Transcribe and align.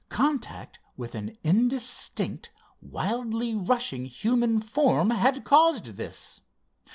Contact 0.09 0.79
with 0.97 1.13
an 1.13 1.37
indistinct, 1.43 2.49
wildly 2.81 3.53
rushing 3.53 4.05
human 4.05 4.59
form 4.59 5.11
had 5.11 5.43
caused 5.43 5.85
this. 5.95 6.41